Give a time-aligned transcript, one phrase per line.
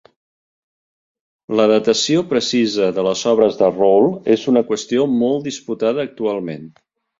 [1.59, 6.69] La datació precisa de les obres de Rolle és una qüestió molt disputada actualment.